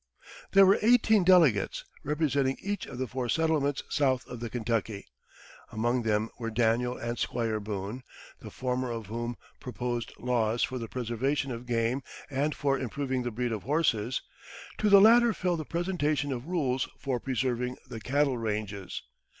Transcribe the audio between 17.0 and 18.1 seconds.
preserving the